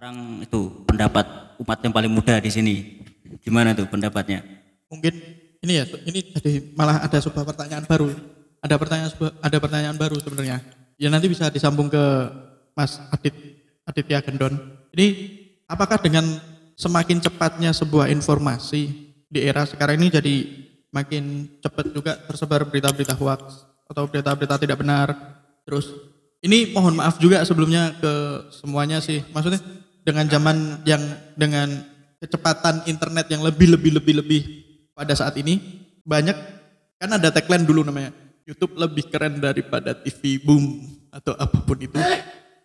[0.00, 1.28] Sekarang itu pendapat
[1.60, 3.04] umat yang paling muda di sini.
[3.44, 4.40] Gimana tuh pendapatnya?
[4.88, 5.12] Mungkin
[5.60, 8.08] ini ya, ini jadi malah ada sebuah pertanyaan baru.
[8.64, 9.12] Ada pertanyaan
[9.44, 10.64] ada pertanyaan baru sebenarnya.
[10.96, 12.00] Ya nanti bisa disambung ke
[12.72, 13.36] Mas Adit
[13.84, 14.56] Aditya Gendon.
[14.96, 15.36] Ini
[15.68, 16.24] apakah dengan
[16.80, 20.34] semakin cepatnya sebuah informasi di era sekarang ini jadi
[20.96, 25.12] makin cepat juga tersebar berita-berita hoax atau berita-berita tidak benar.
[25.68, 25.92] Terus
[26.40, 28.12] ini mohon maaf juga sebelumnya ke
[28.48, 29.20] semuanya sih.
[29.36, 29.60] Maksudnya
[30.04, 31.02] dengan zaman yang
[31.36, 31.68] dengan
[32.20, 34.42] kecepatan internet yang lebih lebih lebih lebih
[34.92, 35.56] pada saat ini
[36.04, 36.36] banyak
[37.00, 38.12] kan ada tagline dulu namanya
[38.50, 40.82] YouTube lebih keren daripada TV boom
[41.14, 41.96] atau apa pun itu.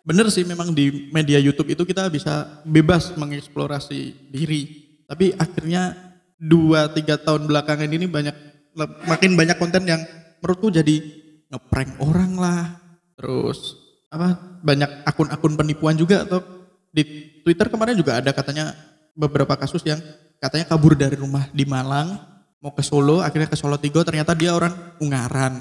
[0.06, 4.86] Bener sih memang di media YouTube itu kita bisa bebas mengeksplorasi diri.
[5.06, 5.94] Tapi akhirnya
[6.42, 8.36] dua tiga tahun belakangan ini banyak
[9.06, 10.02] makin banyak konten yang
[10.42, 11.02] menurutku jadi
[11.54, 12.64] ngeprank orang lah.
[13.17, 13.78] Terus
[14.09, 16.42] apa banyak akun-akun penipuan juga atau
[16.95, 17.04] di
[17.44, 18.72] Twitter kemarin juga ada katanya
[19.12, 19.99] beberapa kasus yang
[20.40, 22.16] katanya kabur dari rumah di Malang
[22.64, 25.59] mau ke Solo akhirnya ke Solo Tigo ternyata dia orang Ungaran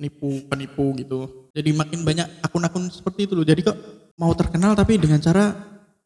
[0.00, 1.52] nipu penipu gitu.
[1.52, 3.44] Jadi makin banyak akun-akun seperti itu loh.
[3.44, 3.76] Jadi kok
[4.16, 5.52] mau terkenal tapi dengan cara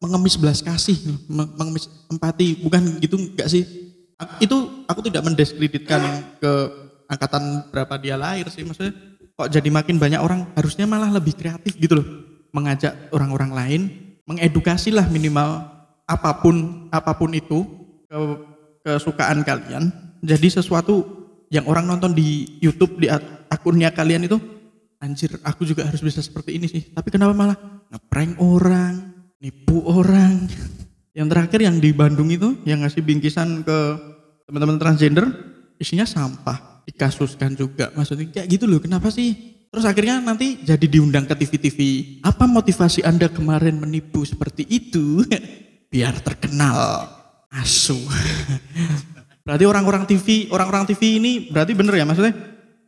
[0.03, 0.99] mengemis belas kasih
[1.31, 3.63] meng- mengemis empati bukan gitu enggak sih?
[4.43, 6.51] Itu aku tidak mendiskreditkan ke
[7.07, 8.93] angkatan berapa dia lahir sih maksudnya
[9.35, 12.07] kok jadi makin banyak orang harusnya malah lebih kreatif gitu loh
[12.55, 13.81] mengajak orang-orang lain
[14.25, 15.69] mengedukasi lah minimal
[16.05, 17.65] apa pun apa pun itu
[18.05, 18.19] ke
[18.85, 19.89] kesukaan kalian.
[20.21, 21.05] Jadi sesuatu
[21.49, 24.37] yang orang nonton di YouTube di ak- akunnya kalian itu
[25.01, 26.93] anjir aku juga harus bisa seperti ini sih.
[26.93, 27.57] Tapi kenapa malah?
[27.93, 28.93] Ngeprank orang
[29.41, 30.45] nipu orang.
[31.15, 33.77] Yang terakhir yang di Bandung itu yang ngasih bingkisan ke
[34.43, 35.23] teman-teman transgender
[35.79, 36.83] isinya sampah.
[36.83, 37.87] Dikasuskan juga.
[37.95, 41.79] Maksudnya kayak gitu loh kenapa sih terus akhirnya nanti jadi diundang ke TV-TV
[42.21, 45.23] apa motivasi anda kemarin menipu seperti itu?
[45.93, 47.07] Biar terkenal.
[47.55, 47.95] Asu.
[49.45, 52.33] Berarti orang-orang TV orang-orang TV ini berarti bener ya maksudnya?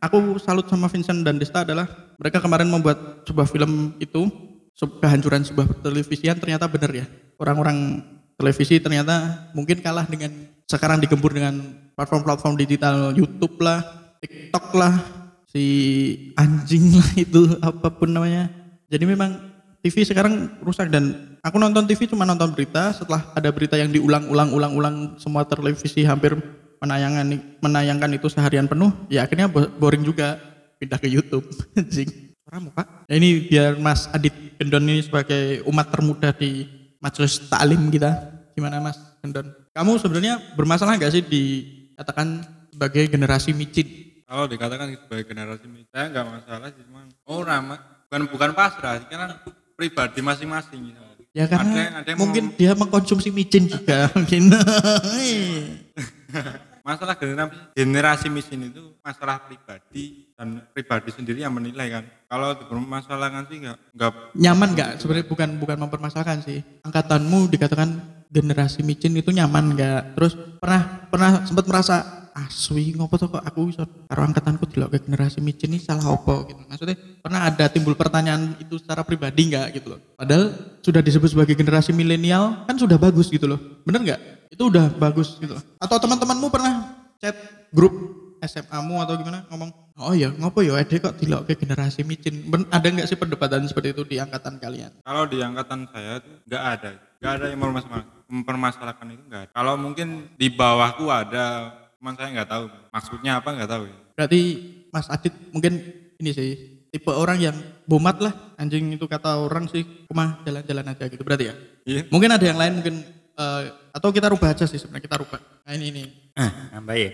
[0.02, 1.86] Aku salut sama Vincent dan Desta adalah
[2.18, 4.26] mereka kemarin membuat sebuah film itu
[4.74, 7.06] kehancuran sebuah televisian ternyata bener ya.
[7.38, 8.02] Orang-orang
[8.34, 10.34] televisi ternyata mungkin kalah dengan
[10.66, 11.62] sekarang digempur dengan
[11.94, 13.78] platform-platform digital YouTube lah
[14.18, 14.94] TikTok lah
[15.58, 15.66] si
[16.38, 18.46] anjing lah itu apa pun namanya.
[18.86, 19.34] Jadi memang
[19.82, 22.94] TV sekarang rusak dan aku nonton TV cuma nonton berita.
[22.94, 26.38] Setelah ada berita yang diulang-ulang-ulang-ulang semua televisi hampir
[26.78, 30.38] menayangkan menayangkan itu seharian penuh ya akhirnya bo- boring juga.
[30.78, 31.42] Pindah ke YouTube
[31.78, 32.30] anjing.
[32.48, 36.70] Muka ya ini biar Mas Adit Gendon ini sebagai umat termuda di
[37.02, 38.14] majelis taklim kita.
[38.54, 39.50] Gimana Mas Gendon?
[39.74, 46.26] Kamu sebenarnya bermasalah nggak sih dikatakan sebagai generasi micin Kalau dikatakan sebagai generasi saya nggak
[46.28, 47.80] masalah sih, cuman orang Mas.
[48.04, 49.36] bukan bukan pasrah, sih, karena
[49.72, 50.80] pribadi masing-masing.
[50.86, 51.00] gitu.
[51.32, 54.52] Ya karena Ada yang- ada yang mungkin mau- dia mengkonsumsi micin juga mungkin.
[56.88, 62.04] masalah generasi generasi mesin itu masalah pribadi dan pribadi sendiri yang menilai kan.
[62.26, 64.90] Kalau dipermasalahkan sih nggak nggak nyaman nggak?
[64.96, 66.64] Sebenarnya bukan bukan mempermasalahkan sih.
[66.80, 67.88] Angkatanmu dikatakan
[68.28, 70.16] generasi micin itu nyaman nggak?
[70.16, 70.80] Terus pernah
[71.12, 75.72] pernah sempat merasa aswi ngopo tuh kok aku bisa karo angkatanku delok ke generasi micin
[75.74, 76.62] ini salah opo gitu.
[76.68, 80.00] Maksudnya pernah ada timbul pertanyaan itu secara pribadi nggak gitu loh.
[80.14, 80.54] Padahal
[80.84, 83.58] sudah disebut sebagai generasi milenial kan sudah bagus gitu loh.
[83.82, 84.20] Bener nggak?
[84.54, 85.64] Itu udah bagus gitu loh.
[85.82, 87.34] Atau teman-temanmu pernah chat
[87.74, 87.92] grup
[88.38, 92.46] SMA-mu atau gimana ngomong, oh ya ngopo ya ade kok dilok ke generasi micin.
[92.46, 94.94] Ben- ada nggak sih perdebatan seperti itu di angkatan kalian?
[95.02, 99.52] kalau di angkatan saya itu nggak ada, nggak ada yang mempermasalahkan, mempermasalahkan itu nggak ada.
[99.52, 103.82] Kalau mungkin di bawahku ada, cuman saya nggak tahu maksudnya apa nggak tahu.
[103.84, 103.94] ya.
[104.14, 104.40] Berarti
[104.88, 105.72] Mas Adit mungkin
[106.16, 106.50] ini sih
[106.88, 111.52] tipe orang yang bomat lah anjing itu kata orang sih cuma jalan-jalan aja gitu berarti
[111.52, 111.54] ya
[111.84, 112.00] Iya.
[112.08, 112.94] mungkin ada yang lain mungkin
[113.36, 117.10] eh, atau kita rubah aja sih sebenarnya kita rubah nah ini ini Ah, nambah ya.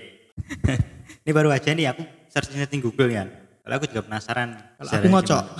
[1.24, 3.28] ini baru aja nih aku searching searching Google kan.
[3.64, 4.48] Kalau aku juga penasaran.
[4.76, 5.44] kalau aku ngocok.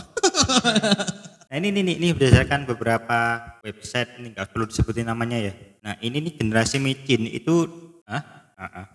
[1.45, 3.19] Nah ini, ini, ini, ini berdasarkan beberapa
[3.63, 5.53] website, ini nggak perlu disebutin namanya ya.
[5.81, 7.71] Nah ini nih generasi micin itu,
[8.11, 8.44] ah,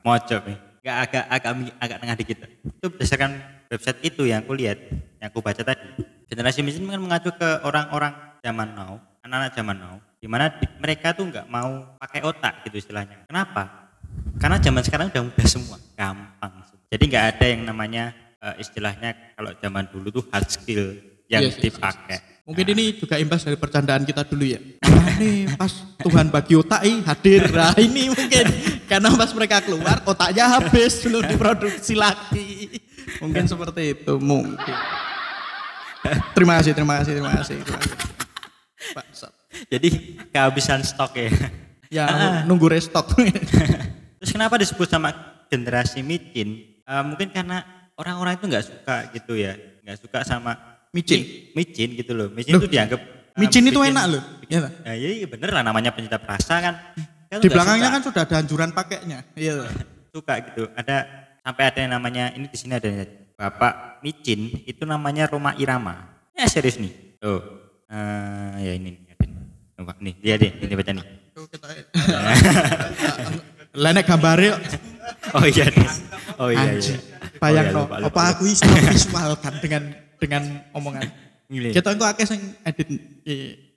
[0.01, 0.57] mocok nih.
[0.79, 2.37] Nggak agak agak agak tengah dikit.
[2.63, 3.31] Itu berdasarkan
[3.67, 4.79] website itu yang aku lihat,
[5.19, 5.87] yang aku baca tadi.
[6.25, 11.11] Generasi micin kan mengacu ke orang-orang zaman now, anak-anak zaman now, di mana di- mereka
[11.11, 13.25] tuh nggak mau pakai otak gitu istilahnya.
[13.25, 13.89] Kenapa?
[14.37, 16.53] Karena zaman sekarang udah mudah semua, gampang.
[16.89, 18.03] Jadi nggak ada yang namanya
[18.39, 20.95] eh, istilahnya kalau zaman dulu tuh hard skill
[21.27, 22.17] yang Yes, yes, yes, dipakai.
[22.41, 24.57] mungkin ini juga imbas dari percandaan kita dulu ya
[24.89, 28.45] Nah, nih pas Tuhan bagi otak ih, hadir nah ini mungkin
[28.89, 32.81] karena pas mereka keluar otaknya habis belum diproduksi lagi
[33.19, 34.75] mungkin seperti itu mungkin
[36.33, 37.97] terima kasih terima kasih terima kasih, terima kasih.
[38.89, 39.33] Pak Sat.
[39.69, 39.89] Jadi
[40.31, 41.29] kehabisan stok ya.
[41.89, 42.05] Ya
[42.45, 43.11] nunggu restock.
[44.21, 45.09] Terus kenapa disebut sama
[45.49, 46.79] generasi micin?
[46.79, 47.65] Eh, mungkin karena
[47.97, 50.55] orang-orang itu nggak suka gitu ya, nggak suka sama
[50.89, 51.21] Micin?
[51.53, 52.29] mi- micin gitu loh.
[52.33, 53.01] Micin itu dianggap
[53.39, 54.23] micin itu bikin- enak loh.
[54.45, 54.59] Iya.
[54.83, 56.75] Ya, iya iya, bener lah namanya penyedap rasa kan.
[57.29, 57.95] Kan Di belakangnya suka.
[57.95, 59.19] kan sudah ada anjuran pakainya.
[59.33, 59.65] Iya.
[60.13, 60.65] suka gitu.
[60.73, 61.05] Ada
[61.39, 62.89] sampai ada yang namanya ini di sini ada
[63.33, 66.17] Bapak Micin itu namanya Roma Irama.
[66.33, 66.91] Ya serius nih.
[67.17, 67.39] Tuh.
[67.87, 69.01] Eh, ya ini nih.
[69.15, 69.29] nih.
[69.75, 71.05] Coba nih, dia deh, ini baca nih.
[73.73, 74.61] Lenek gambare kok.
[75.37, 75.65] Oh iya.
[76.35, 76.73] Oh iya iya.
[76.73, 76.99] Anjing.
[76.99, 78.21] Oh, Bayang iya, no, lupa, lupa, apa lupa.
[78.35, 79.83] aku iso visualkan dengan
[80.19, 80.43] dengan
[80.73, 81.07] omongan.
[81.49, 82.87] Kita engko akeh sing edit.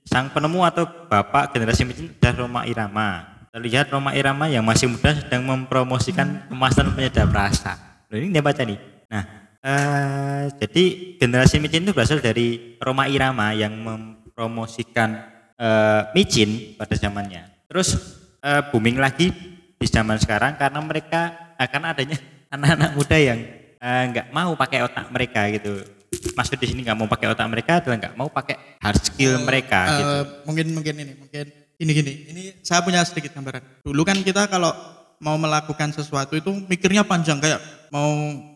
[0.04, 3.08] Sang penemu atau bapak generasi adalah Roma Irama.
[3.48, 8.04] Terlihat Roma Irama yang masih muda sedang mempromosikan kemasan penyedap rasa.
[8.12, 8.76] Loh, ini dia baca nih.
[9.08, 9.24] Nah,
[9.64, 10.84] eh, jadi
[11.16, 15.16] generasi micin itu berasal dari Roma Irama yang mempromosikan
[15.56, 17.48] eh, micin pada zamannya.
[17.72, 17.96] Terus
[18.44, 19.32] eh, booming lagi
[19.80, 22.20] di zaman sekarang karena mereka akan adanya
[22.54, 23.40] anak-anak muda yang
[23.82, 26.01] nggak mau pakai otak mereka gitu.
[26.24, 29.80] Maksud di sini nggak mau pakai otak mereka adalah nggak mau pakai hard skill mereka
[29.82, 30.14] Eh, gitu.
[30.46, 31.44] mungkin mungkin ini mungkin
[31.76, 32.12] ini gini.
[32.30, 33.82] Ini saya punya sedikit gambaran.
[33.82, 34.70] Dulu kan kita kalau
[35.18, 37.58] mau melakukan sesuatu itu mikirnya panjang kayak
[37.90, 38.10] mau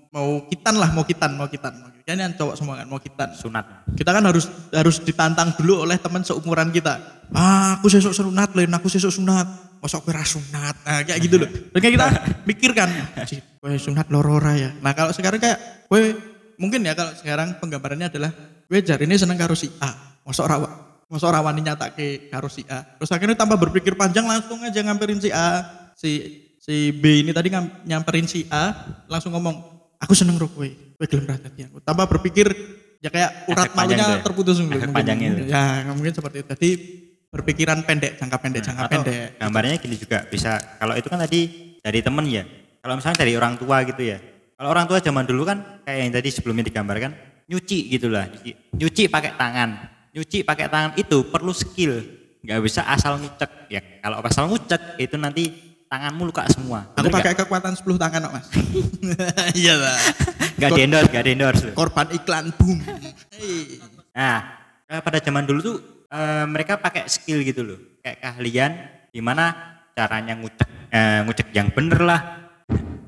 [0.08, 1.74] mau kitan lah mau kitan mau kitan.
[1.76, 3.34] Mau kitan yang cowok semua kan mau kitan.
[3.34, 3.66] Sunat.
[3.98, 7.02] kita kan harus harus ditantang dulu oleh teman seumuran kita.
[7.34, 9.46] Ah aku sesuk sunat lain aku sesuk sunat.
[9.76, 10.74] Masa aku sunat?
[10.86, 11.50] Nah kayak gitu loh.
[11.74, 12.06] Dan kayak kita
[12.46, 12.88] mikirkan
[13.26, 14.70] "Cih, kowe sunat lorora ya?
[14.80, 15.58] Nah kalau sekarang kayak
[15.90, 16.00] kowe
[16.56, 18.30] mungkin ya kalau sekarang penggambarannya adalah
[18.64, 19.92] kowe jari ini seneng karo si A
[20.22, 20.76] masa ora wa-
[21.06, 25.20] masa ora wani nyatake karo si A terus akhirnya tanpa berpikir panjang langsung aja ngamperin
[25.20, 25.62] si A
[25.94, 26.10] si
[26.58, 27.52] si B ini tadi
[27.84, 28.74] nyamperin si A
[29.06, 29.54] langsung ngomong
[29.96, 32.50] aku seneng ro kowe kowe gelem dadi aku tanpa berpikir
[32.98, 34.24] ya kayak urat Efek panjang malunya ya?
[34.24, 34.56] terputus.
[34.56, 34.90] Efek mungkin.
[34.90, 35.42] panjangnya itu.
[35.52, 36.48] Ya, mungkin seperti itu.
[36.48, 36.70] Jadi
[37.28, 39.36] berpikiran pendek, jangka pendek, jangka Atau pendek.
[39.36, 40.56] gambarnya gini juga bisa.
[40.80, 41.40] Kalau itu kan tadi
[41.84, 42.42] dari temen ya.
[42.80, 44.18] Kalau misalnya dari orang tua gitu ya.
[44.56, 47.12] Kalau orang tua zaman dulu kan kayak yang tadi sebelumnya digambarkan
[47.44, 48.24] nyuci gitulah.
[48.24, 49.68] Nyuci, nyuci pakai tangan.
[50.16, 52.16] Nyuci pakai tangan itu perlu skill.
[52.46, 53.82] nggak bisa asal ngucek ya.
[54.00, 55.50] Kalau asal ngucek itu nanti
[55.90, 56.86] tanganmu luka semua.
[56.94, 58.46] Aku pakai kekuatan 10 tangan kok, Mas.
[59.60, 59.98] Iya lah.
[60.56, 61.66] nggak di endorse, nggak di endorse.
[61.74, 62.78] Korban iklan boom.
[64.14, 64.36] Nah,
[64.88, 65.76] eh, pada zaman dulu tuh
[66.06, 68.72] eh, mereka pakai skill gitu loh, kayak keahlian
[69.10, 69.54] gimana
[69.96, 72.20] caranya ngucek eh, ngucek yang bener lah,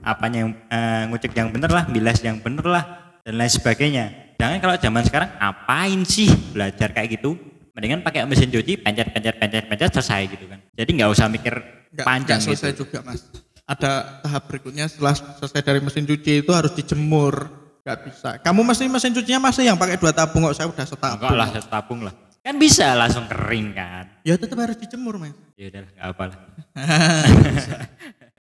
[0.09, 2.85] apanya yang eh, ngucek yang bener lah, bilas yang bener lah,
[3.21, 4.05] dan lain sebagainya.
[4.41, 7.37] Jangan kalau zaman sekarang ngapain sih belajar kayak gitu?
[7.77, 10.59] Mendingan pakai mesin cuci, pencet, pencet, pencet, pencet, selesai gitu kan.
[10.75, 11.55] Jadi nggak usah mikir
[11.95, 12.89] Nggak, panjang nggak selesai gitu.
[12.89, 13.23] juga, Mas.
[13.69, 17.53] Ada tahap berikutnya setelah selesai dari mesin cuci itu harus dijemur.
[17.85, 18.29] Gak bisa.
[18.41, 21.21] Kamu mesti mesin cucinya masih yang pakai dua tabung kok saya udah setabung.
[21.21, 22.15] Enggak lah, satu tabung lah.
[22.41, 24.05] Kan bisa langsung kering kan.
[24.25, 25.37] Ya tetap harus dijemur, Mas.
[25.57, 26.39] Ya udah, nggak apa lah.